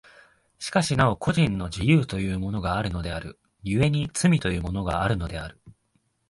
[0.57, 5.61] しかしなお個人の自由というものがあるのである、故に罪というものがあるのである。